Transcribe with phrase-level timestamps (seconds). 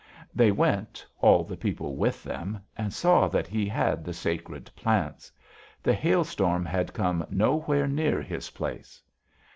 [0.33, 5.31] "They went, all the people with them, and saw that he had the sacred plants.
[5.83, 8.99] The hailstorm had come nowhere near his place.